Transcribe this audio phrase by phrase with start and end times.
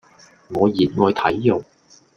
[0.49, 1.63] 我熱愛睇肉